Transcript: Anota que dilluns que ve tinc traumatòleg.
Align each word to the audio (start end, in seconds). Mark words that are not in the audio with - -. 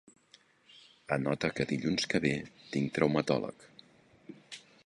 Anota 1.17 1.51
que 1.59 1.67
dilluns 1.73 2.09
que 2.13 2.23
ve 2.25 2.33
tinc 2.77 2.97
traumatòleg. 2.99 3.71